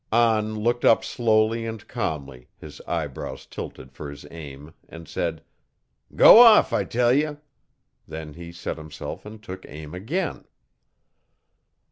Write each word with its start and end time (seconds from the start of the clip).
An 0.11 0.55
looked 0.57 0.83
up 0.83 1.03
slowly 1.05 1.63
and 1.67 1.87
calmly, 1.87 2.49
his 2.57 2.81
eyebrows 2.87 3.45
tilted 3.45 3.91
for 3.91 4.09
his 4.09 4.25
aim, 4.31 4.73
and 4.89 5.07
said, 5.07 5.43
'Go 6.15 6.39
off 6.39 6.73
I 6.73 6.85
tell 6.85 7.13
ye.' 7.13 7.35
Then 8.07 8.33
he 8.33 8.51
set 8.51 8.79
himself 8.79 9.27
and 9.27 9.43
took 9.43 9.63
aim 9.67 9.93
again. 9.93 10.45